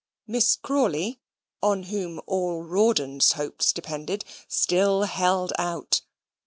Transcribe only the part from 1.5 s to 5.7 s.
on whom all Rawdon's hopes depended, still held